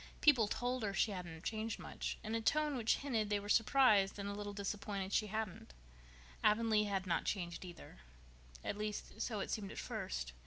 [0.19, 4.17] People told her she hadn't changed much, in a tone which hinted they were surprised
[4.17, 5.75] and a little disappointed she hadn't.
[6.43, 7.97] Avonlea had not changed, either.
[8.63, 10.33] At least, so it seemed at first.